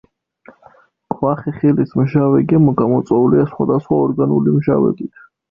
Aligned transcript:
მკვახე 1.11 1.53
ხილის 1.57 1.93
მჟავე 1.99 2.41
გემო 2.53 2.75
გამოწვეულია 2.81 3.45
სხვადასხვა 3.53 4.01
ორგანული 4.09 4.57
მჟავებით. 4.59 5.25